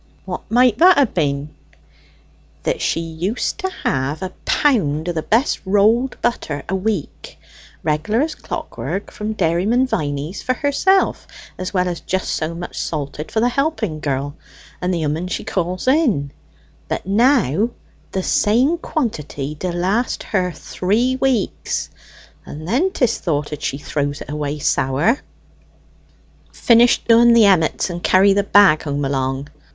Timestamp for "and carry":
27.91-28.33